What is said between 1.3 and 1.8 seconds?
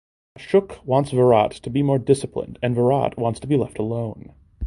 to